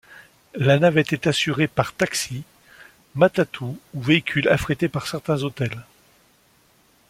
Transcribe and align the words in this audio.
La 0.55 0.79
navette 0.79 1.13
est 1.13 1.27
assurée 1.27 1.67
par 1.67 1.93
taxi, 1.93 2.41
matatu 3.13 3.65
ou 3.93 4.01
véhicule 4.01 4.47
affrété 4.47 4.89
par 4.89 5.05
certains 5.05 5.43
hôtels. 5.43 5.85